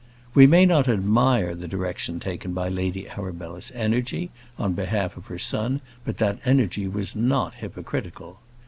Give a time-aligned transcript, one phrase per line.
[0.33, 5.37] We may not admire the direction taken by Lady Arabella's energy on behalf of her
[5.37, 8.39] son, but that energy was not hypocritical.